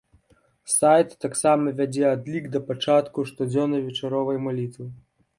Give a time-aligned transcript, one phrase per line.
[0.75, 4.89] Сайт таксама вядзе адлік да пачатку штодзённай вечаровай малітвы.